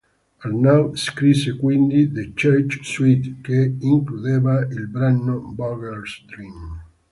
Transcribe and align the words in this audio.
Arnaud 0.41 0.95
scrisse 0.97 1.55
quindi 1.59 2.11
"The 2.11 2.31
Charge 2.33 2.79
Suite", 2.81 3.35
che 3.43 3.75
includeva 3.81 4.61
il 4.65 4.87
brano 4.87 5.39
"Bugler's 5.53 6.25
Dream". 6.25 6.81